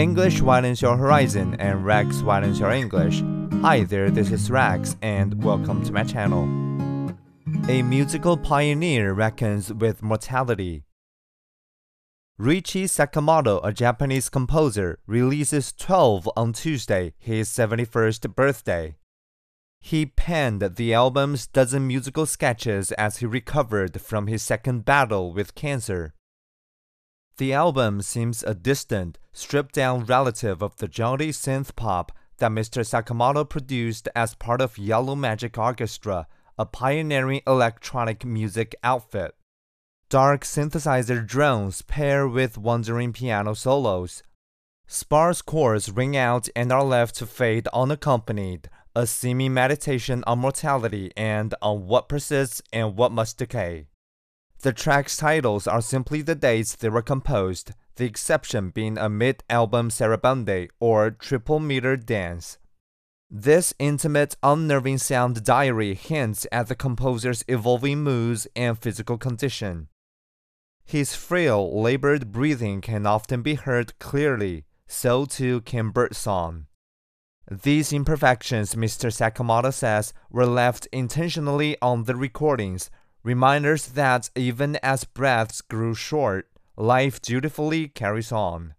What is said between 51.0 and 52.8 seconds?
and on what persists